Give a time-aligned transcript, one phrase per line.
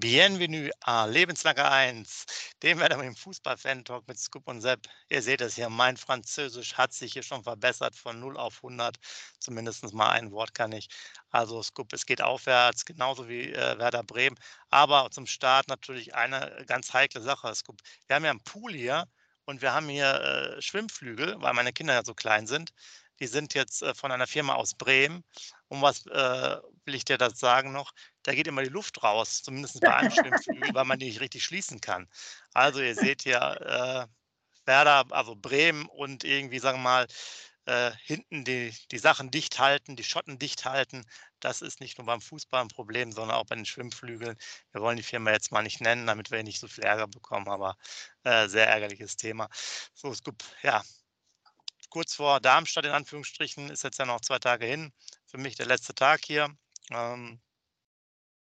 [0.00, 2.26] Bienvenue à Lebenslange 1,
[2.62, 4.86] dem werden wir im Fußball-Fan-Talk mit Scoop und Sepp.
[5.08, 8.96] Ihr seht es hier, mein Französisch hat sich hier schon verbessert von 0 auf 100.
[9.40, 10.88] Zumindest mal ein Wort kann ich.
[11.30, 14.36] Also Scoop, es geht aufwärts, genauso wie äh, Werder Bremen.
[14.70, 17.80] Aber zum Start natürlich eine ganz heikle Sache, Scoop.
[18.06, 19.04] Wir haben ja einen Pool hier
[19.46, 20.14] und wir haben hier
[20.58, 22.70] äh, Schwimmflügel, weil meine Kinder ja so klein sind.
[23.20, 25.24] Die sind jetzt äh, von einer Firma aus Bremen.
[25.68, 27.92] Und was äh, will ich dir das sagen noch?
[28.22, 31.44] Da geht immer die Luft raus, zumindest bei einem Schwimmflügel, weil man die nicht richtig
[31.44, 32.08] schließen kann.
[32.54, 34.06] Also ihr seht hier äh,
[34.66, 37.06] Werder, also Bremen und irgendwie, sagen wir mal,
[37.68, 41.04] äh, hinten die, die Sachen dicht halten, die Schotten dicht halten.
[41.40, 44.36] Das ist nicht nur beim Fußball ein Problem, sondern auch bei den Schwimmflügeln.
[44.72, 47.48] Wir wollen die Firma jetzt mal nicht nennen, damit wir nicht so viel Ärger bekommen,
[47.48, 47.76] aber
[48.24, 49.48] äh, sehr ärgerliches Thema.
[49.94, 50.42] So, ist gut.
[50.62, 50.82] Ja,
[51.90, 54.92] kurz vor Darmstadt in Anführungsstrichen, ist jetzt ja noch zwei Tage hin.
[55.26, 56.48] Für mich der letzte Tag hier.
[56.90, 57.40] Ähm,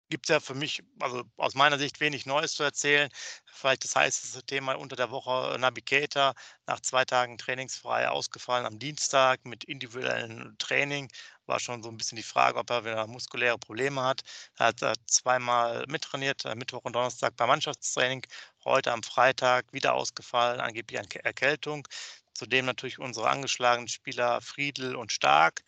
[0.10, 3.09] Gibt es ja für mich, also aus meiner Sicht, wenig Neues zu erzählen.
[3.46, 6.34] Vielleicht das heißeste Thema unter der Woche Navigator,
[6.68, 11.09] nach zwei Tagen trainingsfrei ausgefallen am Dienstag mit individuellem Training.
[11.46, 14.22] War schon so ein bisschen die Frage, ob er wieder muskuläre Probleme hat.
[14.58, 18.26] Er hat zweimal mittrainiert, äh, Mittwoch und Donnerstag beim Mannschaftstraining.
[18.66, 21.88] Heute am Freitag wieder ausgefallen, angeblich an Erkältung.
[22.34, 25.62] Zudem natürlich unsere angeschlagenen Spieler Friedel und Stark,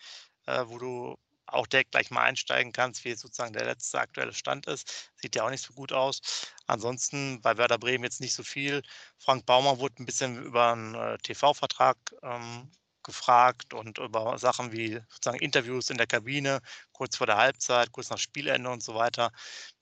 [0.45, 4.67] äh, wo du auch direkt gleich mal einsteigen kannst, wie sozusagen der letzte aktuelle Stand
[4.67, 5.11] ist.
[5.15, 6.21] Sieht ja auch nicht so gut aus.
[6.67, 8.81] Ansonsten bei Werder Bremen jetzt nicht so viel.
[9.17, 12.71] Frank Baumer wurde ein bisschen über einen äh, TV-Vertrag ähm,
[13.03, 16.61] gefragt und über Sachen wie sozusagen Interviews in der Kabine,
[16.93, 19.31] kurz vor der Halbzeit, kurz nach Spielende und so weiter.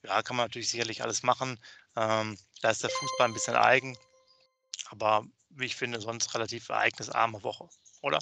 [0.03, 1.59] Ja, kann man natürlich sicherlich alles machen.
[1.95, 3.95] Ähm, da ist der Fußball ein bisschen eigen.
[4.89, 5.23] Aber
[5.55, 7.67] wie ich finde, sonst relativ ereignisarme Woche,
[8.01, 8.19] oder?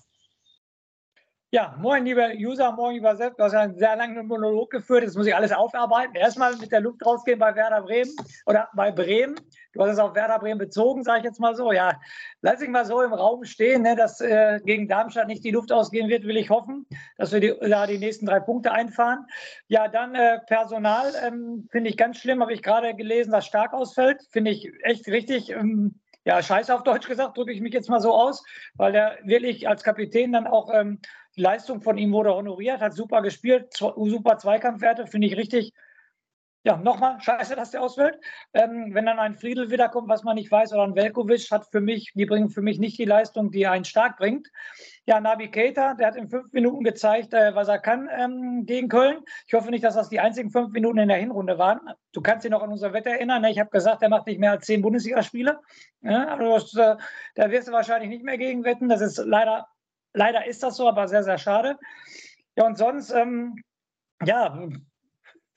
[1.51, 3.35] Ja, moin, lieber User, moin, lieber Sepp.
[3.37, 5.03] Du hast ja einen sehr langen Monolog geführt.
[5.03, 6.13] Das muss ich alles aufarbeiten.
[6.13, 9.33] Erstmal mit der Luft rausgehen bei Werder Bremen oder bei Bremen.
[9.73, 11.71] Du hast es auf Werder Bremen bezogen, sage ich jetzt mal so.
[11.71, 11.99] Ja,
[12.41, 15.71] lass ich mal so im Raum stehen, ne, dass äh, gegen Darmstadt nicht die Luft
[15.71, 16.85] ausgehen wird, will ich hoffen,
[17.17, 19.25] dass wir die, da die nächsten drei Punkte einfahren.
[19.69, 22.41] Ja, dann äh, Personal ähm, finde ich ganz schlimm.
[22.41, 24.21] Habe ich gerade gelesen, dass stark ausfällt.
[24.29, 25.49] Finde ich echt richtig.
[25.49, 28.43] Ähm, ja, scheiße auf Deutsch gesagt, drücke ich mich jetzt mal so aus,
[28.75, 30.99] weil er wirklich als Kapitän dann auch ähm,
[31.35, 35.73] die Leistung von ihm wurde honoriert, hat super gespielt, super Zweikampfwerte, finde ich richtig.
[36.63, 38.19] Ja, nochmal, scheiße, dass der ausfällt.
[38.53, 41.79] Ähm, wenn dann ein Friedel wiederkommt, was man nicht weiß, oder ein Velkovic, hat für
[41.79, 44.49] mich, die bringen für mich nicht die Leistung, die einen stark bringt.
[45.05, 48.89] Ja, Nabi Keita, der hat in fünf Minuten gezeigt, äh, was er kann ähm, gegen
[48.89, 49.21] Köln.
[49.47, 51.79] Ich hoffe nicht, dass das die einzigen fünf Minuten in der Hinrunde waren.
[52.11, 53.41] Du kannst dich noch an unser Wetter erinnern.
[53.41, 53.51] Ne?
[53.51, 55.59] Ich habe gesagt, er macht nicht mehr als zehn Bundesligaspiele.
[56.01, 56.97] Ja, also äh,
[57.35, 58.89] da wirst du wahrscheinlich nicht mehr gegen wetten.
[58.89, 59.67] Das ist leider
[60.13, 61.77] Leider ist das so, aber sehr, sehr schade.
[62.55, 63.61] Ja, und sonst, ähm,
[64.25, 64.67] ja,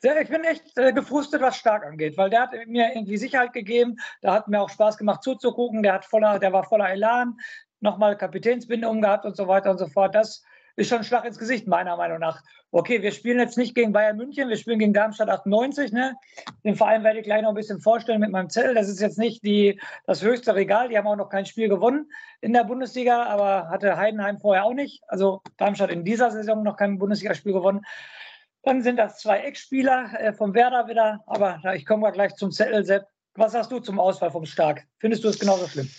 [0.03, 3.97] ich bin echt äh, gefrustet, was stark angeht, weil der hat mir irgendwie Sicherheit gegeben.
[4.21, 5.83] Da hat mir auch Spaß gemacht zuzugucken.
[5.83, 7.37] Der, hat voller, der war voller Elan,
[7.81, 10.15] nochmal Kapitänsbinde umgehabt und so weiter und so fort.
[10.15, 10.43] Das
[10.77, 12.43] ist schon ein Schlag ins Gesicht, meiner Meinung nach.
[12.71, 15.93] Okay, wir spielen jetzt nicht gegen Bayern München, wir spielen gegen Darmstadt 98.
[15.93, 16.17] Ne?
[16.65, 18.75] Den Verein werde ich gleich noch ein bisschen vorstellen mit meinem Zettel.
[18.75, 20.89] Das ist jetzt nicht die, das höchste Regal.
[20.89, 22.11] Die haben auch noch kein Spiel gewonnen
[22.41, 25.03] in der Bundesliga, aber hatte Heidenheim vorher auch nicht.
[25.07, 27.85] Also Darmstadt in dieser Saison noch kein Bundesligaspiel gewonnen.
[28.63, 31.23] Dann sind das zwei Ex-Spieler äh, vom Werder wieder.
[31.27, 33.07] Aber ich komme mal gleich zum Zettel, Sepp.
[33.35, 34.87] Was sagst du zum Ausfall vom Stark?
[34.99, 35.91] Findest du es genauso schlimm?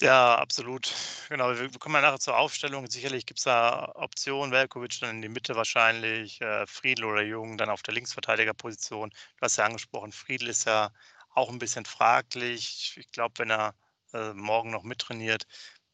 [0.00, 0.94] Ja, absolut.
[1.28, 2.88] Genau, wir kommen ja nachher zur Aufstellung.
[2.88, 7.58] Sicherlich gibt es da Optionen, Velkovic dann in die Mitte wahrscheinlich, äh, Friedl oder Jung
[7.58, 9.10] dann auf der Linksverteidigerposition.
[9.10, 10.90] Du hast ja angesprochen, Friedl ist ja
[11.34, 12.96] auch ein bisschen fraglich.
[12.96, 13.74] Ich glaube, wenn er
[14.12, 15.46] äh, morgen noch mittrainiert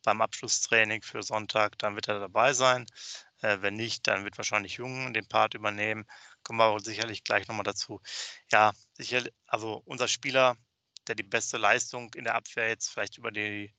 [0.02, 2.86] beim Abschlusstraining für Sonntag, dann wird er dabei sein.
[3.44, 6.06] Äh, wenn nicht, dann wird wahrscheinlich Jung den Part übernehmen.
[6.42, 8.00] Kommen wir sicherlich gleich nochmal dazu.
[8.50, 10.56] Ja, sicherlich, also unser Spieler,
[11.08, 13.74] der die beste Leistung in der Abwehr jetzt vielleicht über die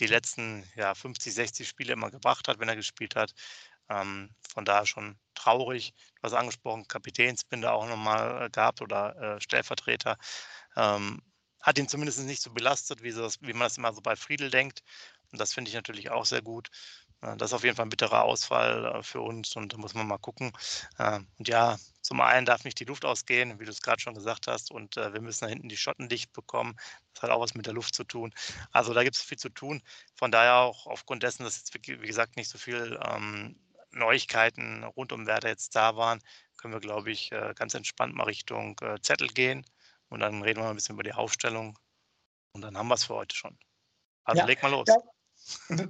[0.00, 3.32] die letzten ja, 50, 60 Spiele immer gebracht hat, wenn er gespielt hat.
[3.88, 5.94] Ähm, von daher schon traurig.
[6.16, 10.16] Du hast angesprochen, Kapitänsbinde auch nochmal äh, gehabt oder äh, Stellvertreter.
[10.76, 11.22] Ähm,
[11.60, 14.50] hat ihn zumindest nicht so belastet, wie, das, wie man das immer so bei Friedel
[14.50, 14.82] denkt.
[15.32, 16.68] Und das finde ich natürlich auch sehr gut.
[17.20, 19.94] Äh, das ist auf jeden Fall ein bitterer Ausfall äh, für uns und da muss
[19.94, 20.52] man mal gucken.
[20.98, 24.14] Ähm, und ja, zum einen darf nicht die Luft ausgehen, wie du es gerade schon
[24.14, 26.76] gesagt hast, und äh, wir müssen da hinten die Schotten dicht bekommen.
[27.14, 28.32] Das hat auch was mit der Luft zu tun.
[28.70, 29.82] Also da gibt es viel zu tun.
[30.14, 33.58] Von daher auch aufgrund dessen, dass jetzt, wie gesagt, nicht so viel ähm,
[33.90, 36.20] Neuigkeiten rund um Werder jetzt da waren,
[36.56, 39.64] können wir, glaube ich, ganz entspannt mal Richtung Zettel gehen.
[40.08, 41.78] Und dann reden wir mal ein bisschen über die Aufstellung.
[42.52, 43.58] Und dann haben wir es für heute schon.
[44.24, 44.88] Also ja, leg mal los.
[44.88, 44.96] Ja.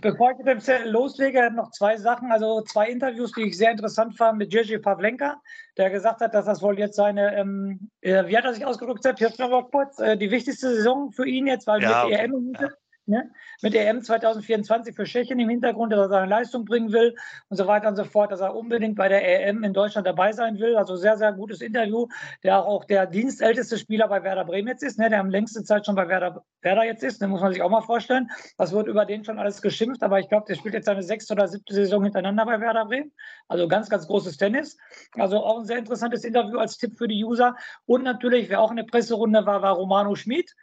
[0.00, 3.70] Bevor ich mit dem Zettel loslege, noch zwei Sachen, also zwei Interviews, die ich sehr
[3.70, 5.40] interessant fand mit Jerzy Pavlenka,
[5.76, 9.02] der gesagt hat, dass das wohl jetzt seine, ähm, äh, wie hat er sich ausgedrückt,
[9.02, 12.14] Sepp, jetzt noch mal kurz, äh, die wichtigste Saison für ihn jetzt, weil ja, mit
[12.14, 12.24] okay.
[12.24, 12.68] EM ja
[13.08, 13.30] ne?
[13.62, 17.14] mit der EM 2024 für Tschechien im Hintergrund, dass er seine Leistung bringen will
[17.48, 20.32] und so weiter und so fort, dass er unbedingt bei der EM in Deutschland dabei
[20.32, 20.76] sein will.
[20.76, 22.06] Also sehr, sehr gutes Interview,
[22.42, 25.08] der auch der dienstälteste Spieler bei Werder Bremen jetzt ist, ne?
[25.08, 27.28] der am längsten Zeit schon bei Werder, Werder jetzt ist, ne?
[27.28, 28.28] muss man sich auch mal vorstellen.
[28.56, 31.32] Das wird über den schon alles geschimpft, aber ich glaube, der spielt jetzt seine sechste
[31.32, 33.12] oder siebte Saison hintereinander bei Werder Bremen.
[33.48, 34.76] Also ganz, ganz großes Tennis.
[35.14, 37.56] Also auch ein sehr interessantes Interview als Tipp für die User.
[37.86, 40.54] Und natürlich, wer auch in der Presserunde war, war Romano Schmid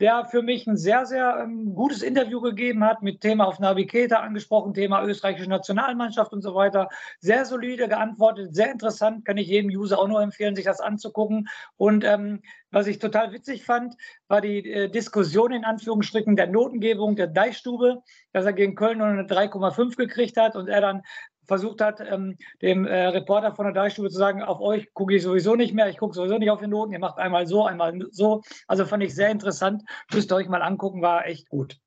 [0.00, 4.20] der für mich ein sehr, sehr ähm, gutes Interview gegeben hat mit Thema auf Navigator
[4.20, 6.88] angesprochen, Thema österreichische Nationalmannschaft und so weiter.
[7.20, 11.48] Sehr solide geantwortet, sehr interessant, kann ich jedem User auch nur empfehlen, sich das anzugucken.
[11.76, 13.96] Und ähm, was ich total witzig fand,
[14.28, 18.02] war die äh, Diskussion in Anführungsstrichen der Notengebung der Deichstube,
[18.32, 21.02] dass er gegen Köln nur eine 3,5 gekriegt hat und er dann
[21.48, 25.22] versucht hat, ähm, dem äh, Reporter von der Deichstube zu sagen, auf euch gucke ich
[25.22, 27.98] sowieso nicht mehr, ich gucke sowieso nicht auf die Noten, ihr macht einmal so, einmal
[28.12, 28.42] so.
[28.68, 31.78] Also fand ich sehr interessant, müsst ihr euch mal angucken, war echt gut.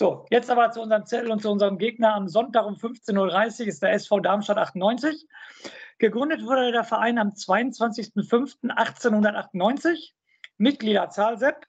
[0.00, 2.14] So, jetzt aber zu unserem Zettel und zu unserem Gegner.
[2.14, 5.28] Am Sonntag um 15.30 Uhr ist der SV Darmstadt 98.
[5.98, 10.12] Gegründet wurde der Verein am 22.05.1898.
[10.56, 11.66] Mitgliederzahl Sepp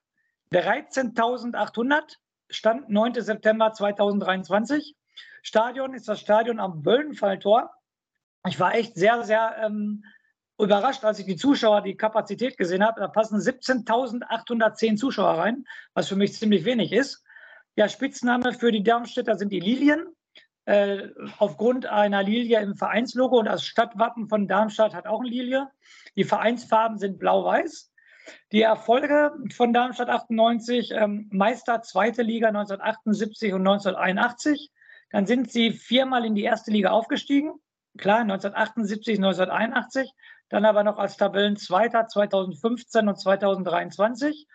[0.52, 2.16] 13.800,
[2.50, 3.22] Stand 9.
[3.22, 4.96] September 2023.
[5.44, 7.70] Stadion ist das Stadion am Böllenfalltor.
[8.48, 10.04] Ich war echt sehr, sehr ähm,
[10.58, 13.02] überrascht, als ich die Zuschauer, die Kapazität gesehen habe.
[13.02, 17.24] Da passen 17.810 Zuschauer rein, was für mich ziemlich wenig ist.
[17.76, 20.08] Ja, Spitzname für die Darmstädter sind die Lilien.
[20.66, 21.10] Äh,
[21.40, 25.70] aufgrund einer Lilie im Vereinslogo und das Stadtwappen von Darmstadt hat auch eine Lilie.
[26.16, 27.92] Die Vereinsfarben sind blau-weiß.
[28.54, 34.72] Die Erfolge von Darmstadt 98, ähm, Meister zweite Liga 1978 und 1981,
[35.14, 37.54] dann sind sie viermal in die erste Liga aufgestiegen.
[38.00, 40.12] Klar, 1978, 1981.
[40.50, 44.48] Dann aber noch als Tabellenzweiter 2015 und 2023.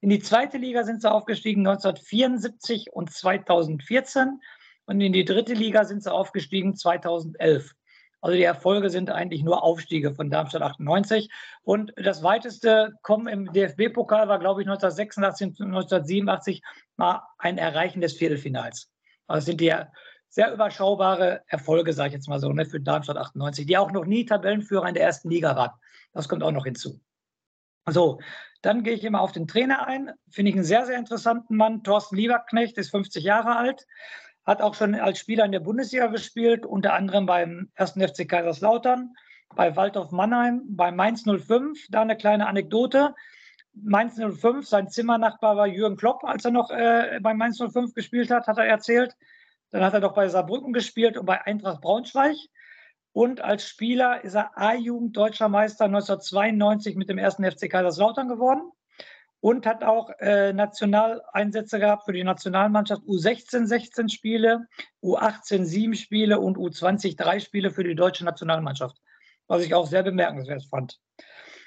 [0.00, 4.40] In die zweite Liga sind sie aufgestiegen 1974 und 2014.
[4.86, 7.74] Und in die dritte Liga sind sie aufgestiegen 2011.
[8.22, 11.28] Also die Erfolge sind eigentlich nur Aufstiege von Darmstadt 98.
[11.62, 16.62] Und das weiteste Kommen im DFB-Pokal war, glaube ich, 1986 und 1987
[16.96, 18.90] mal ein Erreichen des Viertelfinals.
[19.26, 19.74] Also sind die
[20.28, 24.04] sehr überschaubare Erfolge, sage ich jetzt mal so, ne, für Darmstadt 98, die auch noch
[24.04, 25.72] nie Tabellenführer in der ersten Liga waren.
[26.12, 27.00] Das kommt auch noch hinzu.
[27.88, 28.20] So,
[28.62, 30.10] dann gehe ich immer auf den Trainer ein.
[30.28, 31.84] Finde ich einen sehr, sehr interessanten Mann.
[31.84, 33.86] Thorsten Lieberknecht ist 50 Jahre alt,
[34.44, 37.92] hat auch schon als Spieler in der Bundesliga gespielt, unter anderem beim 1.
[37.92, 39.14] FC Kaiserslautern,
[39.54, 41.86] bei Waldorf Mannheim, bei Mainz 05.
[41.90, 43.14] Da eine kleine Anekdote.
[43.82, 48.30] Mainz 05, sein Zimmernachbar war Jürgen Klopp, als er noch äh, bei Mainz 05 gespielt
[48.30, 49.16] hat, hat er erzählt.
[49.70, 52.36] Dann hat er doch bei Saarbrücken gespielt und bei Eintracht Braunschweig.
[53.12, 58.72] Und als Spieler ist er A-Jugend Deutscher Meister 1992 mit dem ersten FC Kaiserslautern geworden
[59.40, 64.66] und hat auch äh, Nationaleinsätze gehabt für die Nationalmannschaft U16 16 Spiele,
[65.02, 68.96] U18 7 Spiele und U20 3 Spiele für die deutsche Nationalmannschaft,
[69.46, 70.98] was ich auch sehr bemerkenswert fand.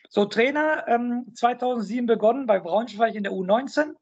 [0.10, 3.94] So Trainer ähm, 2007 begonnen bei Braunschweig in der U19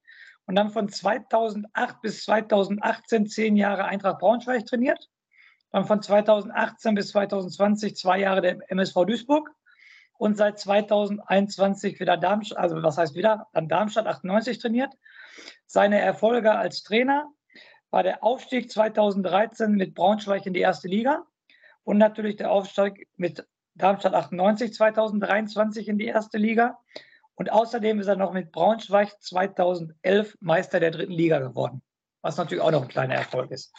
[0.46, 5.10] und dann von 2008 bis 2018 zehn Jahre Eintracht Braunschweig trainiert.
[5.72, 9.52] Dann von 2018 bis 2020 zwei Jahre der MSV Duisburg
[10.18, 14.94] und seit 2021 wieder Darmstadt, also was heißt wieder, dann Darmstadt 98 trainiert.
[15.66, 17.30] Seine Erfolge als Trainer
[17.92, 21.26] war der Aufstieg 2013 mit Braunschweig in die erste Liga
[21.84, 23.46] und natürlich der Aufstieg mit
[23.78, 26.78] Darmstadt 98 2023 in die erste Liga
[27.36, 31.82] und außerdem ist er noch mit Braunschweig 2011 Meister der dritten Liga geworden,
[32.22, 33.74] was natürlich auch noch ein kleiner Erfolg ist.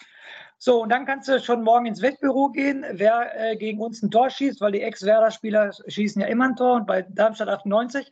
[0.59, 4.11] So, und dann kannst du schon morgen ins Wettbüro gehen, wer äh, gegen uns ein
[4.11, 8.11] Tor schießt, weil die Ex-Werder-Spieler schießen ja immer ein Tor und bei Darmstadt 98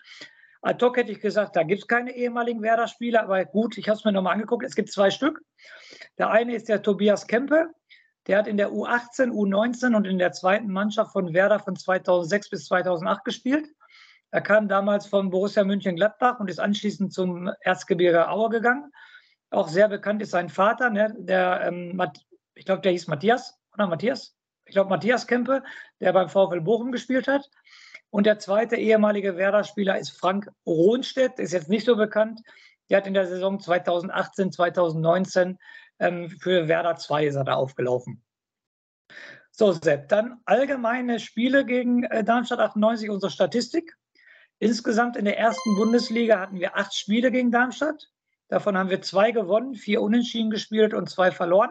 [0.66, 3.98] Ad hoc hätte ich gesagt, da gibt es keine ehemaligen Werder-Spieler, aber gut, ich habe
[3.98, 4.64] es mir nochmal angeguckt.
[4.64, 5.40] Es gibt zwei Stück.
[6.18, 7.70] Der eine ist der Tobias Kempe,
[8.26, 12.50] der hat in der U18, U19 und in der zweiten Mannschaft von Werder von 2006
[12.50, 13.68] bis 2008 gespielt.
[14.30, 18.90] Er kam damals von Borussia München-Gladbach und ist anschließend zum Erzgebirge Aue gegangen.
[19.50, 22.00] Auch sehr bekannt ist sein Vater, ne, der, ähm,
[22.54, 24.34] ich glaube, der hieß Matthias, oder Matthias?
[24.64, 25.62] Ich glaube, Matthias Kempe,
[26.00, 27.48] der beim VfL Bochum gespielt hat.
[28.10, 32.40] Und der zweite ehemalige Werder-Spieler ist Frank Rohnstedt, ist jetzt nicht so bekannt.
[32.88, 35.58] Der hat in der Saison 2018, 2019
[35.98, 38.22] ähm, für Werder 2 ist er da aufgelaufen.
[39.50, 43.96] So, Sepp, dann allgemeine Spiele gegen äh, Darmstadt 98, unsere Statistik.
[44.58, 48.10] Insgesamt in der ersten Bundesliga hatten wir acht Spiele gegen Darmstadt.
[48.48, 51.70] Davon haben wir zwei gewonnen, vier unentschieden gespielt und zwei verloren.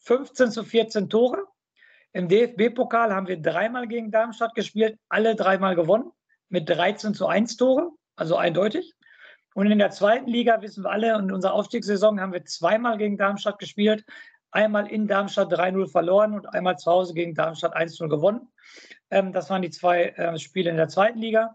[0.00, 1.44] 15 zu 14 Tore.
[2.12, 6.12] Im DFB-Pokal haben wir dreimal gegen Darmstadt gespielt, alle dreimal gewonnen
[6.48, 8.94] mit 13 zu 1 Tore, also eindeutig.
[9.54, 13.16] Und in der zweiten Liga wissen wir alle, in unserer Aufstiegssaison haben wir zweimal gegen
[13.16, 14.04] Darmstadt gespielt,
[14.50, 18.48] einmal in Darmstadt 3-0 verloren und einmal zu Hause gegen Darmstadt 1-0 gewonnen.
[19.10, 21.54] Ähm, das waren die zwei äh, Spiele in der zweiten Liga.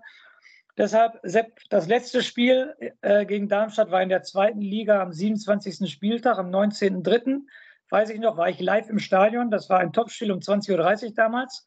[0.78, 5.92] Deshalb, Sepp, das letzte Spiel äh, gegen Darmstadt war in der zweiten Liga am 27.
[5.92, 7.42] Spieltag, am 19.03.
[7.90, 9.52] Weiß ich noch, war ich live im Stadion.
[9.52, 11.66] Das war ein Topspiel um 20.30 Uhr damals.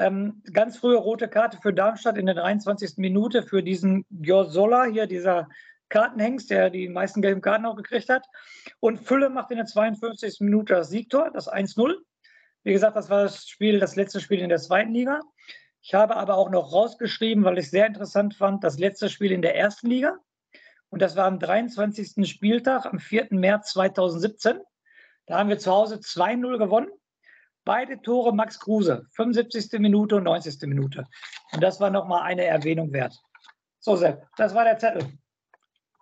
[0.00, 2.96] Ähm, ganz frühe rote Karte für Darmstadt in der 23.
[2.96, 5.46] Minute für diesen Gjorsola hier, dieser
[5.90, 8.24] Kartenhengst, der die meisten gelben Karten auch gekriegt hat.
[8.80, 10.40] Und Fülle macht in der 52.
[10.40, 11.96] Minute das Siegtor, das 1-0.
[12.62, 15.20] Wie gesagt, das war das Spiel, das letzte Spiel in der zweiten Liga.
[15.82, 19.32] Ich habe aber auch noch rausgeschrieben, weil ich es sehr interessant fand, das letzte Spiel
[19.32, 20.16] in der ersten Liga.
[20.88, 22.26] Und das war am 23.
[22.26, 23.28] Spieltag, am 4.
[23.32, 24.60] März 2017.
[25.26, 26.88] Da haben wir zu Hause 2-0 gewonnen.
[27.64, 29.78] Beide Tore Max Kruse, 75.
[29.80, 30.60] Minute und 90.
[30.62, 31.04] Minute.
[31.52, 33.14] Und das war nochmal eine Erwähnung wert.
[33.80, 35.06] So, Sepp, das war der Zettel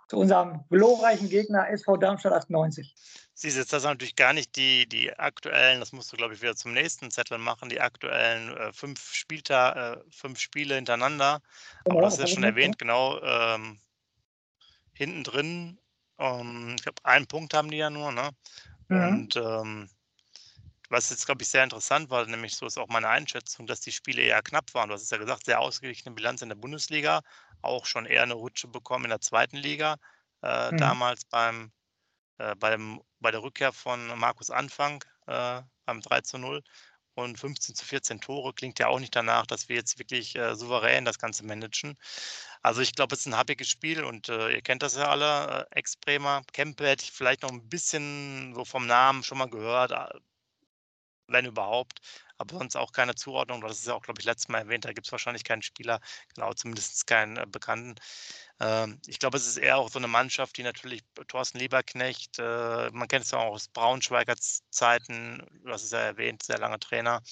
[0.08, 2.94] zu unserem glorreichen Gegner SV Darmstadt 98.
[3.34, 6.34] Siehst du, jetzt das sind natürlich gar nicht die, die aktuellen, das musst du, glaube
[6.34, 11.40] ich, wieder zum nächsten Zettel machen, die aktuellen äh, fünf, Spielta äh, fünf Spiele hintereinander.
[11.84, 13.78] Genau, Aber das ist ja schon erwähnt, genau, ähm,
[14.92, 15.78] hinten drin,
[16.18, 18.30] ähm, ich glaube, einen Punkt haben die ja nur, ne?
[18.88, 19.08] Mhm.
[19.08, 19.90] Und ähm,
[20.88, 23.92] was jetzt, glaube ich, sehr interessant war, nämlich so ist auch meine Einschätzung, dass die
[23.92, 24.88] Spiele eher knapp waren.
[24.88, 27.22] Du hast es ja gesagt, sehr ausgeglichene Bilanz in der Bundesliga,
[27.62, 29.96] auch schon eher eine Rutsche bekommen in der zweiten Liga.
[30.42, 30.78] Äh, mhm.
[30.78, 31.72] Damals beim
[32.38, 36.62] äh, beim, bei der Rückkehr von Markus Anfang äh, beim 3 zu 0
[37.14, 40.54] und 15 zu 14 Tore klingt ja auch nicht danach, dass wir jetzt wirklich äh,
[40.54, 41.96] souverän das Ganze managen.
[42.62, 45.66] Also ich glaube, es ist ein happiges Spiel und äh, ihr kennt das ja alle,
[45.70, 46.42] äh, Ex-Bremer.
[46.52, 49.92] Kempe hätte ich vielleicht noch ein bisschen so vom Namen schon mal gehört,
[51.28, 52.00] wenn überhaupt,
[52.38, 53.60] aber sonst auch keine Zuordnung.
[53.60, 56.00] Das ist ja auch, glaube ich, letztes Mal erwähnt, da gibt es wahrscheinlich keinen Spieler,
[56.34, 57.94] genau, zumindest keinen äh, Bekannten.
[58.60, 62.90] Ähm, ich glaube, es ist eher auch so eine Mannschaft, die natürlich Thorsten Lieberknecht, äh,
[62.92, 64.36] man kennt es ja auch aus Braunschweiger
[64.70, 67.22] Zeiten, du hast es ja erwähnt, sehr lange Trainer,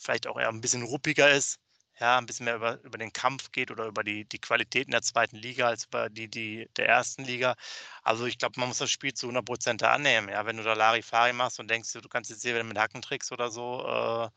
[0.00, 1.58] vielleicht auch eher ein bisschen ruppiger ist,
[2.00, 5.02] ja, ein bisschen mehr über, über den Kampf geht oder über die, die Qualitäten der
[5.02, 7.56] zweiten Liga als über die, die der ersten Liga.
[8.02, 10.28] Also ich glaube, man muss das Spiel zu 100 Prozent annehmen.
[10.30, 13.32] Ja, wenn du da Larifari machst und denkst, du kannst jetzt hier wieder mit Hackentricks
[13.32, 14.30] oder so äh,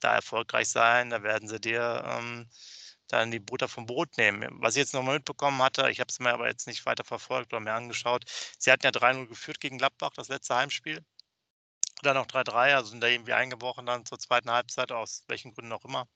[0.00, 2.48] da erfolgreich sein, da werden sie dir ähm,
[3.08, 4.48] dann die Butter vom Brot nehmen.
[4.60, 7.52] Was ich jetzt nochmal mitbekommen hatte, ich habe es mir aber jetzt nicht weiter verfolgt
[7.52, 8.24] oder mir angeschaut.
[8.58, 11.04] Sie hatten ja 3-0 geführt gegen Gladbach, das letzte Heimspiel.
[12.02, 15.72] Dann noch 3-3, also sind da irgendwie eingebrochen dann zur zweiten Halbzeit, aus welchen Gründen
[15.72, 16.08] auch immer.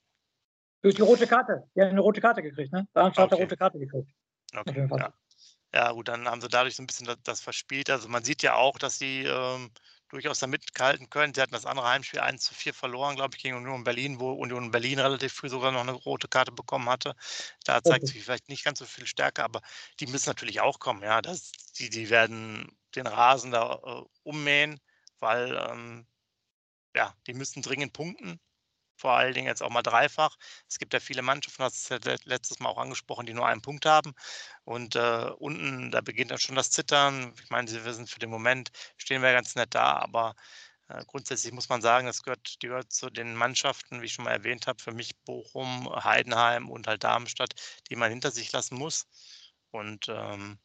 [0.83, 1.69] Durch die rote Karte.
[1.75, 2.87] Die haben eine rote Karte gekriegt, ne?
[2.93, 3.23] Da okay.
[3.23, 4.11] hat eine rote Karte gekriegt.
[4.57, 5.13] Okay, ja.
[5.75, 5.93] ja.
[5.93, 7.91] gut, dann haben sie dadurch so ein bisschen das, das verspielt.
[7.91, 9.71] Also man sieht ja auch, dass sie ähm,
[10.09, 11.35] durchaus da mithalten können.
[11.35, 14.33] Sie hatten das andere Heimspiel 1 zu 4 verloren, glaube ich, gegen Union Berlin, wo
[14.33, 17.15] Union Berlin relativ früh sogar noch eine rote Karte bekommen hatte.
[17.65, 18.13] Da zeigt okay.
[18.13, 19.61] sich vielleicht nicht ganz so viel Stärke, aber
[20.01, 21.03] die müssen natürlich auch kommen.
[21.03, 24.81] Ja, das, die, die werden den Rasen da äh, ummähen,
[25.19, 26.07] weil ähm,
[26.95, 28.41] ja, die müssen dringend punkten
[28.99, 30.37] vor allen Dingen jetzt auch mal dreifach.
[30.69, 33.63] Es gibt ja viele Mannschaften, das ist ja letztes Mal auch angesprochen, die nur einen
[33.63, 34.15] Punkt haben.
[34.65, 37.35] Und äh, unten, da beginnt dann schon das Zittern.
[37.43, 40.35] Ich meine, wir sind für den Moment, stehen wir ganz nett da, aber
[40.89, 44.33] äh, grundsätzlich muss man sagen, das gehört, gehört zu den Mannschaften, wie ich schon mal
[44.33, 47.55] erwähnt habe, für mich Bochum, Heidenheim und halt Darmstadt,
[47.91, 49.07] die man hinter sich lassen muss.
[49.71, 50.59] Und ähm,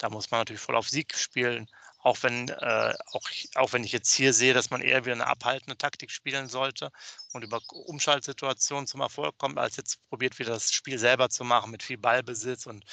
[0.00, 1.68] da muss man natürlich voll auf Sieg spielen.
[2.02, 5.26] Auch wenn, äh, auch, auch wenn ich jetzt hier sehe, dass man eher wieder eine
[5.26, 6.90] abhaltende Taktik spielen sollte
[7.34, 11.70] und über Umschaltsituationen zum Erfolg kommt, als jetzt probiert wieder das Spiel selber zu machen
[11.70, 12.86] mit viel Ballbesitz und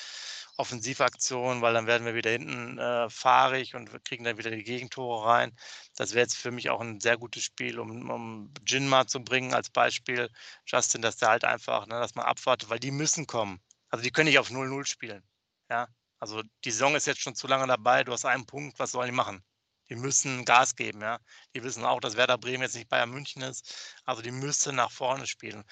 [0.57, 4.63] Offensivaktionen, weil dann werden wir wieder hinten äh, fahrig und wir kriegen dann wieder die
[4.63, 5.55] Gegentore rein.
[5.95, 9.53] Das wäre jetzt für mich auch ein sehr gutes Spiel, um, um Jinma zu bringen
[9.53, 10.29] als Beispiel.
[10.65, 13.61] Justin, dass der halt einfach, ne, dass man abwartet, weil die müssen kommen.
[13.89, 15.23] Also die können nicht auf 0-0 spielen.
[15.69, 15.87] Ja,
[16.19, 19.09] also die Saison ist jetzt schon zu lange dabei, du hast einen Punkt, was sollen
[19.09, 19.43] die machen?
[19.89, 21.19] Die müssen Gas geben, ja.
[21.55, 23.99] Die wissen auch, dass Werder Bremen jetzt nicht Bayern München ist.
[24.05, 25.63] Also die müssen nach vorne spielen.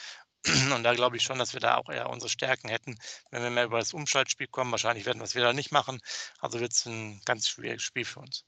[0.73, 2.95] Und da glaube ich schon, dass wir da auch eher unsere Stärken hätten,
[3.31, 4.71] wenn wir mehr über das Umschaltspiel kommen.
[4.71, 5.99] Wahrscheinlich werden wir es wieder nicht machen.
[6.39, 8.45] Also wird es ein ganz schwieriges Spiel für uns.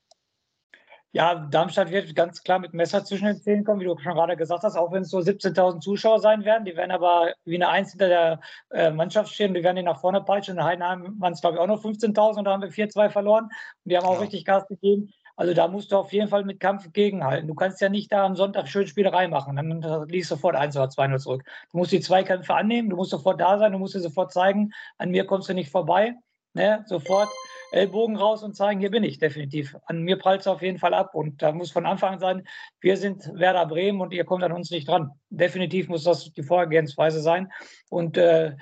[1.17, 4.37] Ja, Darmstadt wird ganz klar mit Messer zwischen den Zähnen kommen, wie du schon gerade
[4.37, 6.63] gesagt hast, auch wenn es so 17.000 Zuschauer sein werden.
[6.63, 9.55] Die werden aber wie eine Eins hinter der äh, Mannschaft stehen.
[9.55, 10.57] Die werden die nach vorne peitschen.
[10.57, 13.45] In Heidenheim waren es, glaube ich, auch noch 15.000 und da haben wir 4-2 verloren.
[13.45, 13.51] Und
[13.85, 14.19] die haben auch ja.
[14.19, 15.11] richtig Gas gegeben.
[15.35, 17.47] Also da musst du auf jeden Fall mit Kampf gegenhalten.
[17.47, 19.55] Du kannst ja nicht da am Sonntag schön Spielerei machen.
[19.55, 21.43] Dann liegst du sofort 1 oder 2-0 zurück.
[21.71, 24.71] Du musst die Zweikämpfe annehmen, du musst sofort da sein, du musst dir sofort zeigen,
[24.99, 26.13] an mir kommst du nicht vorbei.
[26.53, 26.83] Ne?
[26.85, 27.29] Sofort
[27.71, 29.75] Ellbogen raus und zeigen, hier bin ich definitiv.
[29.85, 32.47] An mir prallt es auf jeden Fall ab und da muss von Anfang an sein,
[32.79, 35.11] wir sind Werder Bremen und ihr kommt an uns nicht dran.
[35.29, 37.51] Definitiv muss das die Vorgehensweise sein
[37.89, 38.55] und äh,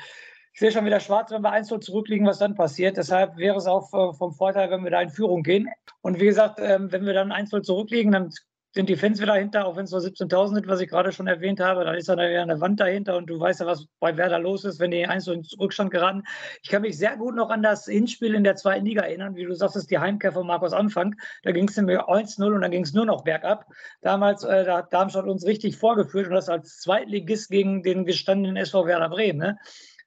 [0.55, 2.95] ich sehe schon wieder schwarz, wenn wir 1 zurückliegen, was dann passiert.
[2.95, 5.67] Deshalb wäre es auch äh, vom Vorteil, wenn wir da in Führung gehen.
[5.99, 8.31] Und wie gesagt, ähm, wenn wir dann 1 zurückliegen, dann
[8.75, 11.27] sind die Fans wieder dahinter, auch wenn es nur 17.000 sind, was ich gerade schon
[11.27, 11.85] erwähnt habe.
[11.85, 14.65] Dann ist da wieder eine Wand dahinter und du weißt ja, was bei Werder los
[14.65, 16.23] ist, wenn die eins in Rückstand geraten.
[16.61, 19.45] Ich kann mich sehr gut noch an das Hinspiel in der zweiten Liga erinnern, wie
[19.45, 21.15] du sagst, ist die Heimkehr von Markus Anfang.
[21.43, 23.65] Da ging es nämlich 1-0 und dann ging es nur noch bergab.
[24.01, 28.57] Damals, äh, da hat Darmstadt uns richtig vorgeführt und das als Zweitligist gegen den gestandenen
[28.57, 29.39] SV Werder Bremen.
[29.39, 29.57] Ne?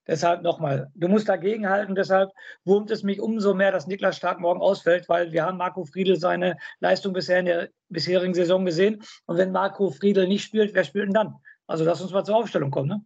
[0.09, 1.95] Deshalb nochmal, du musst dagegenhalten.
[1.95, 2.31] Deshalb
[2.65, 6.17] wurmt es mich umso mehr, dass Niklas Stark morgen ausfällt, weil wir haben Marco Friedl
[6.17, 9.03] seine Leistung bisher in der bisherigen Saison gesehen.
[9.27, 11.35] Und wenn Marco Friedl nicht spielt, wer spielt denn dann?
[11.67, 12.89] Also lass uns mal zur Aufstellung kommen.
[12.89, 13.05] Ne?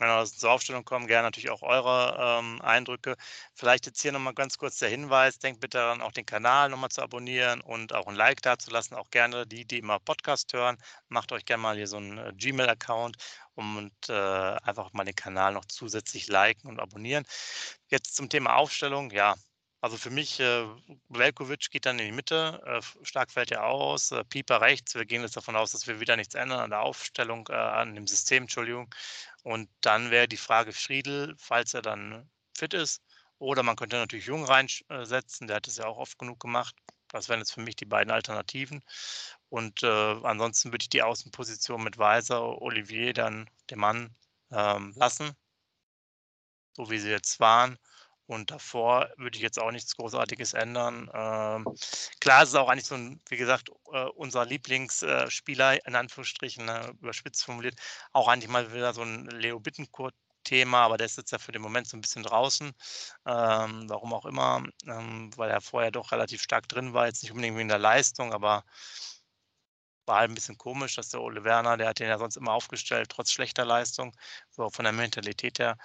[0.00, 3.16] Genau, zur Aufstellung kommen, gerne natürlich auch eure ähm, Eindrücke.
[3.54, 6.90] Vielleicht jetzt hier nochmal ganz kurz der Hinweis, denkt bitte daran, auch den Kanal nochmal
[6.90, 8.96] zu abonnieren und auch ein Like dazulassen.
[8.96, 12.32] Auch gerne die, die immer Podcast hören, macht euch gerne mal hier so einen äh,
[12.34, 13.16] Gmail-Account
[13.54, 17.24] und äh, einfach mal den Kanal noch zusätzlich liken und abonnieren.
[17.88, 19.36] Jetzt zum Thema Aufstellung, ja,
[19.84, 20.66] also für mich, äh,
[21.10, 24.94] Velkovic geht dann in die Mitte, äh, Stark fällt ja aus, äh, Pieper rechts.
[24.94, 27.94] Wir gehen jetzt davon aus, dass wir wieder nichts ändern an der Aufstellung, äh, an
[27.94, 28.88] dem System, Entschuldigung.
[29.42, 33.02] Und dann wäre die Frage Friedel, falls er dann fit ist.
[33.38, 36.74] Oder man könnte natürlich Jung reinsetzen, der hat es ja auch oft genug gemacht.
[37.08, 38.82] Das wären jetzt für mich die beiden Alternativen.
[39.50, 39.86] Und äh,
[40.22, 44.16] ansonsten würde ich die Außenposition mit Weiser, Olivier, dann dem Mann
[44.50, 45.32] ähm, lassen,
[46.72, 47.78] so wie sie jetzt waren.
[48.26, 51.10] Und davor würde ich jetzt auch nichts Großartiges ändern.
[51.12, 51.66] Ähm,
[52.20, 56.64] klar, es ist auch eigentlich so ein, wie gesagt, äh, unser Lieblingsspieler, äh, in Anführungsstrichen,
[56.64, 57.76] ne, überspitzt formuliert,
[58.12, 60.14] auch eigentlich mal wieder so ein Leo Bittencourt
[60.44, 62.68] Thema, aber der ist jetzt ja für den Moment so ein bisschen draußen.
[63.26, 67.32] Ähm, warum auch immer, ähm, weil er vorher doch relativ stark drin war, jetzt nicht
[67.32, 68.64] unbedingt wegen der Leistung, aber
[70.06, 72.52] war halt ein bisschen komisch, dass der Ole Werner, der hat den ja sonst immer
[72.52, 74.14] aufgestellt, trotz schlechter Leistung,
[74.50, 75.76] so von der Mentalität her.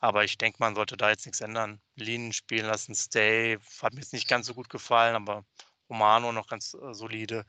[0.00, 1.80] Aber ich denke, man sollte da jetzt nichts ändern.
[1.96, 5.44] Linen spielen lassen, Stay, hat mir jetzt nicht ganz so gut gefallen, aber
[5.88, 7.44] Romano noch ganz äh, solide.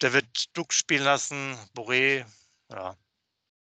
[0.00, 2.24] Der wird Duck spielen lassen, Boré,
[2.70, 2.96] ja.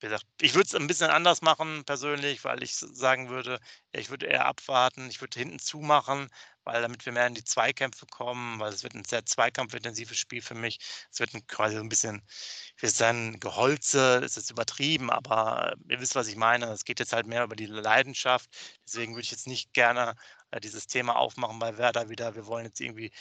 [0.01, 3.61] Wie gesagt, ich würde es ein bisschen anders machen persönlich, weil ich sagen würde,
[3.93, 6.29] ich würde eher abwarten, ich würde hinten zumachen,
[6.67, 10.43] weil damit wir mehr in die Zweikämpfe kommen, weil es wird ein sehr zweikampfintensives Spiel
[10.43, 10.79] für mich.
[11.13, 12.23] Es wird ein, quasi so ein bisschen,
[12.77, 16.67] ich will sagen, Geholze, das ist übertrieben, aber ihr wisst, was ich meine.
[16.67, 18.51] Es geht jetzt halt mehr über die Leidenschaft.
[18.87, 20.17] Deswegen würde ich jetzt nicht gerne
[20.51, 22.35] äh, dieses Thema aufmachen bei Werder wieder.
[22.35, 23.13] Wir wollen jetzt irgendwie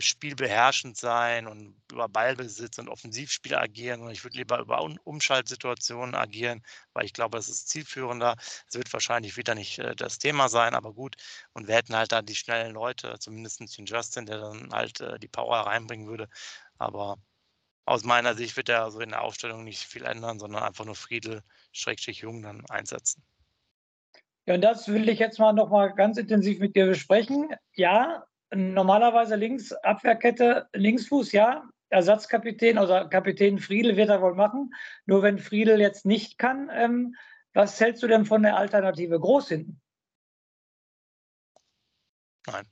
[0.00, 4.02] spielbeherrschend sein und über Ballbesitz und Offensivspiel agieren.
[4.02, 8.36] Und ich würde lieber über Umschaltsituationen agieren, weil ich glaube, das ist zielführender.
[8.68, 11.16] Es wird wahrscheinlich wieder nicht äh, das Thema sein, aber gut.
[11.52, 15.28] Und wir hätten halt da die schnellen Leute, zumindest den Justin, der dann halt die
[15.28, 16.28] Power reinbringen würde.
[16.78, 17.16] Aber
[17.88, 20.94] aus meiner Sicht wird er also in der Aufstellung nicht viel ändern, sondern einfach nur
[20.94, 23.22] Friedel, Schrägstrich Jung dann einsetzen.
[24.44, 27.48] Ja, und das will ich jetzt mal noch mal ganz intensiv mit dir besprechen.
[27.74, 31.68] Ja, normalerweise links Abwehrkette, Linksfuß, ja.
[31.90, 34.74] Ersatzkapitän, also Kapitän Friedel wird er wohl machen.
[35.06, 37.16] Nur wenn Friedel jetzt nicht kann, ähm,
[37.54, 39.80] was hältst du denn von der Alternative Groß hinten?
[42.46, 42.66] Nein.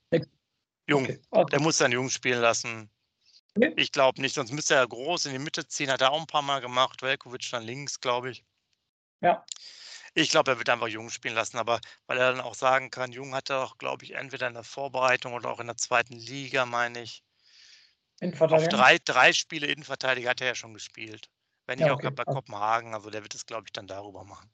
[0.87, 1.05] Jung.
[1.05, 1.21] Okay.
[1.31, 1.51] Okay.
[1.51, 2.91] Der muss dann Jung spielen lassen.
[3.57, 3.73] Okay.
[3.77, 5.91] Ich glaube nicht, sonst müsste er groß in die Mitte ziehen.
[5.91, 7.03] Hat er auch ein paar Mal gemacht.
[7.03, 8.45] Velkovic dann links, glaube ich.
[9.23, 9.45] Ja.
[10.19, 13.13] Ich glaube, er wird einfach Jung spielen lassen, aber weil er dann auch sagen kann,
[13.13, 16.15] Jung hat er auch, glaube ich, entweder in der Vorbereitung oder auch in der zweiten
[16.15, 17.23] Liga, meine ich.
[18.23, 21.29] Auf drei, drei Spiele Innenverteidiger hat er ja schon gespielt.
[21.67, 22.07] Wenn nicht ja, okay.
[22.07, 24.51] auch bei Kopenhagen, also der wird es, glaube ich, dann darüber machen.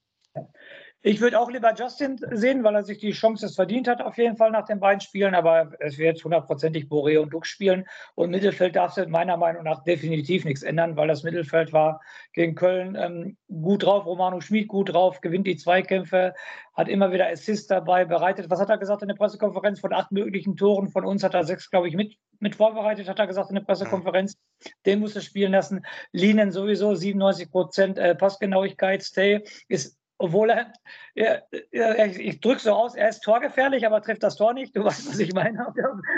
[1.05, 4.37] Ich würde auch lieber Justin sehen, weil er sich die Chance verdient hat, auf jeden
[4.37, 5.35] Fall nach den beiden Spielen.
[5.35, 7.87] Aber es wird hundertprozentig Boré und Duck spielen.
[8.15, 12.01] Und Mittelfeld darf es meiner Meinung nach definitiv nichts ändern, weil das Mittelfeld war
[12.35, 14.07] gegen Köln ähm, gut drauf.
[14.07, 16.35] Romano Schmid gut drauf, gewinnt die Zweikämpfe,
[16.75, 18.49] hat immer wieder Assists dabei, bereitet.
[18.49, 19.81] Was hat er gesagt in der Pressekonferenz?
[19.81, 23.19] Von acht möglichen Toren von uns hat er sechs, glaube ich, mit, mit vorbereitet, hat
[23.19, 24.39] er gesagt in der Pressekonferenz.
[24.87, 25.85] Den muss er spielen lassen.
[26.13, 29.03] Linen sowieso 97 Prozent äh, Passgenauigkeit.
[29.03, 30.73] Stay ist obwohl er,
[31.17, 34.75] er, er ich drücke so aus, er ist torgefährlich, aber trifft das Tor nicht.
[34.77, 35.67] Du weißt, was ich meine.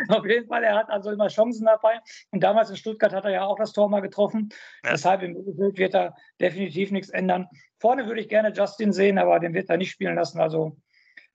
[0.09, 2.01] Auf jeden Fall, er hat also immer Chancen dabei.
[2.31, 4.51] Und damals in Stuttgart hat er ja auch das Tor mal getroffen.
[4.85, 4.91] Ja.
[4.91, 7.49] Deshalb im Mittelfeld wird er definitiv nichts ändern.
[7.79, 10.39] Vorne würde ich gerne Justin sehen, aber den wird er nicht spielen lassen.
[10.39, 10.77] Also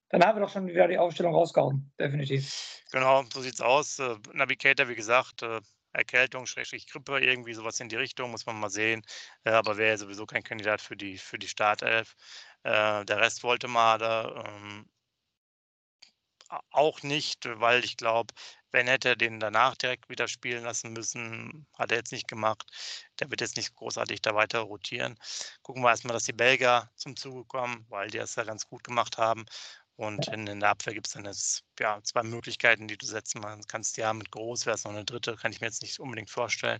[0.09, 2.83] dann haben wir doch schon wieder die Aufstellung rausgehauen, definitiv.
[2.91, 3.97] Genau, so sieht es aus.
[3.97, 5.59] Äh, Navigator, wie gesagt, äh,
[5.99, 9.03] Erkältung, Schrägstrich Grippe, irgendwie sowas in die Richtung, muss man mal sehen.
[9.43, 12.15] Äh, aber wäre sowieso kein Kandidat für die, für die Startelf.
[12.63, 14.43] Äh, der Rest wollte mal da.
[14.45, 14.89] Ähm,
[16.71, 18.33] auch nicht, weil ich glaube,
[18.71, 22.69] wenn hätte er den danach direkt wieder spielen lassen müssen, hat er jetzt nicht gemacht.
[23.19, 25.17] Der wird jetzt nicht großartig da weiter rotieren.
[25.63, 28.83] Gucken wir erstmal, dass die Belgier zum Zuge kommen, weil die das ja ganz gut
[28.83, 29.45] gemacht haben.
[29.99, 33.41] Und in, in der Abwehr gibt es dann jetzt ja, zwei Möglichkeiten, die du setzen
[33.67, 33.97] kannst.
[33.97, 36.79] Ja, mit Groß wäre es noch eine dritte, kann ich mir jetzt nicht unbedingt vorstellen.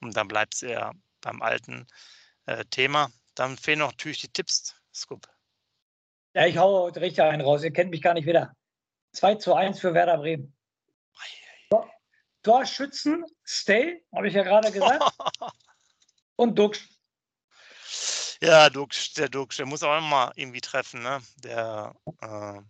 [0.00, 1.86] Und dann bleibt es eher beim alten
[2.46, 3.10] äh, Thema.
[3.34, 5.28] Dann fehlen noch natürlich die Tipps, Scoop.
[6.32, 7.62] Ja, ich hau heute richtig einen raus.
[7.62, 8.56] Ihr kennt mich gar nicht wieder.
[9.12, 10.56] 2 zu 1 für Werder Bremen.
[12.42, 15.02] Torschützen, Stay, habe ich ja gerade gesagt.
[16.36, 16.93] Und Dux.
[18.44, 21.02] Ja, Dux, der Dux, der muss auch immer irgendwie treffen.
[21.02, 21.22] Ne?
[21.38, 22.60] Der äh,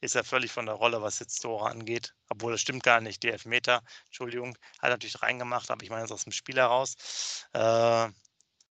[0.00, 2.14] ist ja völlig von der Rolle, was jetzt Tore angeht.
[2.28, 3.22] Obwohl, das stimmt gar nicht.
[3.22, 7.46] Die Elfmeter, Entschuldigung, hat natürlich reingemacht, aber ich meine jetzt aus dem Spiel heraus.
[7.52, 8.08] Äh,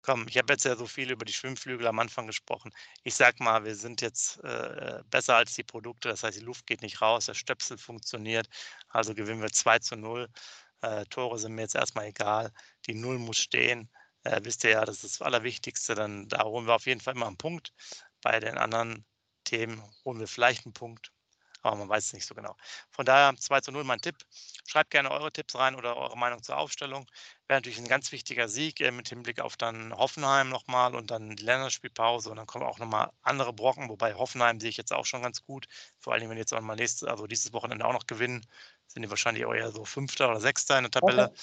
[0.03, 2.71] Komm, ich habe jetzt ja so viel über die Schwimmflügel am Anfang gesprochen.
[3.03, 6.09] Ich sag mal, wir sind jetzt äh, besser als die Produkte.
[6.09, 8.47] Das heißt, die Luft geht nicht raus, der Stöpsel funktioniert.
[8.89, 10.29] Also gewinnen wir 2 zu 0.
[10.81, 12.51] Äh, Tore sind mir jetzt erstmal egal.
[12.87, 13.89] Die Null muss stehen.
[14.25, 15.95] Äh, wisst ihr ja, das ist das Allerwichtigste.
[15.95, 17.73] Dann da holen wir auf jeden Fall immer einen Punkt.
[18.21, 19.05] Bei den anderen
[19.45, 21.11] Themen holen wir vielleicht einen Punkt
[21.65, 22.55] aber man weiß es nicht so genau.
[22.91, 24.15] Von daher 2 zu 0 mein Tipp.
[24.67, 27.05] Schreibt gerne eure Tipps rein oder eure Meinung zur Aufstellung.
[27.47, 31.35] Wäre natürlich ein ganz wichtiger Sieg äh, mit Hinblick auf dann Hoffenheim nochmal und dann
[31.35, 35.05] die Länderspielpause und dann kommen auch nochmal andere Brocken, wobei Hoffenheim sehe ich jetzt auch
[35.05, 35.65] schon ganz gut.
[35.99, 38.45] Vor allem, wenn jetzt auch mal nächstes, also dieses Wochenende auch noch gewinnen,
[38.87, 41.23] sind die wahrscheinlich eher so Fünfter oder Sechster in der Tabelle.
[41.23, 41.35] Heute,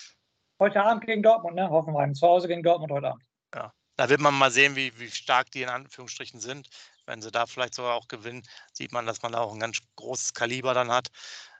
[0.63, 1.69] heute Abend gegen Dortmund, ne?
[1.69, 2.15] Hoffenheim.
[2.15, 3.25] Zu Hause gegen Dortmund heute Abend.
[3.53, 6.69] Ja, da wird man mal sehen, wie, wie stark die in Anführungsstrichen sind.
[7.05, 9.81] Wenn sie da vielleicht sogar auch gewinnen, sieht man, dass man da auch ein ganz
[9.97, 11.09] großes Kaliber dann hat.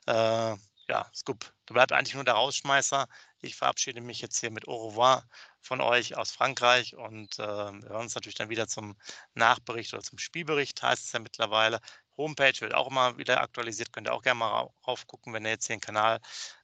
[0.07, 0.55] Äh,
[0.89, 3.07] ja, Scoop, du bleibst eigentlich nur der Rausschmeißer.
[3.41, 5.25] Ich verabschiede mich jetzt hier mit Au revoir
[5.61, 8.97] von euch aus Frankreich und äh, wir hören uns natürlich dann wieder zum
[9.35, 11.81] Nachbericht oder zum Spielbericht, heißt es ja mittlerweile.
[12.17, 15.69] Homepage wird auch immer wieder aktualisiert, könnt ihr auch gerne mal raufgucken, wenn ihr jetzt
[15.69, 16.21] den Kanal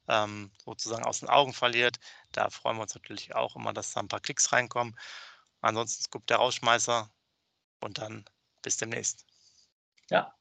[0.08, 1.98] ähm, sozusagen aus den Augen verliert.
[2.32, 4.98] Da freuen wir uns natürlich auch immer, dass da ein paar Klicks reinkommen.
[5.60, 7.10] Ansonsten Scoop der Rausschmeißer
[7.80, 8.24] und dann
[8.62, 9.24] bis demnächst.
[10.10, 10.34] Ja,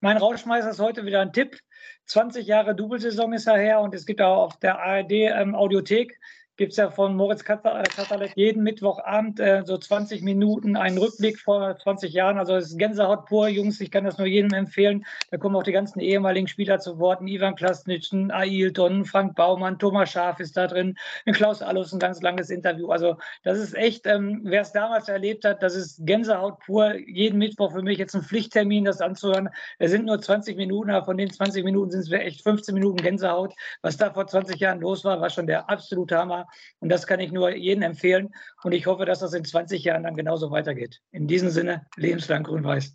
[0.00, 1.58] mein Rauschmeißer ist heute wieder ein Tipp.
[2.06, 6.18] 20 Jahre Double-Saison ist er her und es gibt auch auf der ARD ähm, Audiothek
[6.56, 11.76] gibt es ja von Moritz Katalek jeden Mittwochabend äh, so 20 Minuten einen Rückblick vor
[11.76, 12.38] 20 Jahren.
[12.38, 13.80] Also es ist Gänsehaut pur, Jungs.
[13.80, 15.04] Ich kann das nur jedem empfehlen.
[15.30, 17.26] Da kommen auch die ganzen ehemaligen Spieler zu Worten.
[17.26, 20.96] Ivan Klasnitschen, Ailton, Frank Baumann, Thomas Schaf ist da drin,
[21.32, 22.88] Klaus Allus, ein ganz langes Interview.
[22.90, 26.94] Also das ist echt, ähm, wer es damals erlebt hat, das ist Gänsehaut pur.
[26.94, 29.48] Jeden Mittwoch für mich jetzt ein Pflichttermin, das anzuhören.
[29.78, 32.98] Es sind nur 20 Minuten, aber von den 20 Minuten sind es echt 15 Minuten
[32.98, 33.54] Gänsehaut.
[33.80, 36.41] Was da vor 20 Jahren los war, war schon der absolute Hammer.
[36.80, 38.34] Und das kann ich nur jedem empfehlen.
[38.62, 41.00] Und ich hoffe, dass das in 20 Jahren dann genauso weitergeht.
[41.10, 42.94] In diesem Sinne, lebenslang grün-weiß.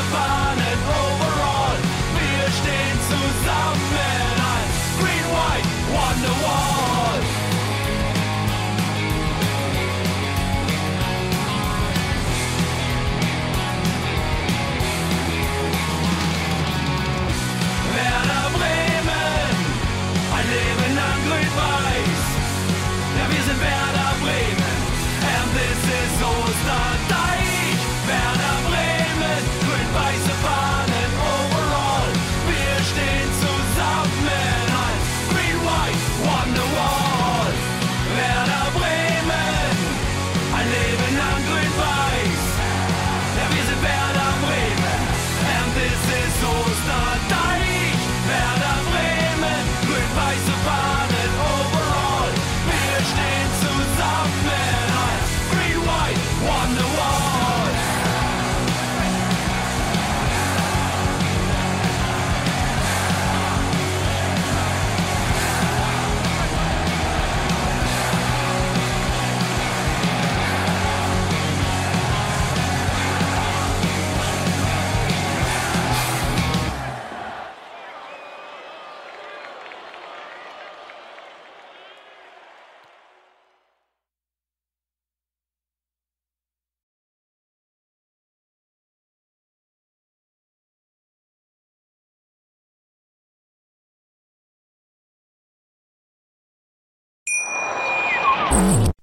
[0.00, 1.76] Fahnen overall.
[4.38, 7.20] Als Green-White Wonderwall.
[17.94, 18.72] Werder Bremen.